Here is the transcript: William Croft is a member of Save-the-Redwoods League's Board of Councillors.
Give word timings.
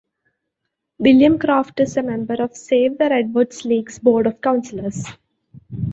William 0.97 1.37
Croft 1.37 1.79
is 1.79 1.95
a 1.95 2.01
member 2.01 2.33
of 2.41 2.57
Save-the-Redwoods 2.57 3.65
League's 3.65 3.99
Board 3.99 4.25
of 4.25 4.41
Councillors. 4.41 5.05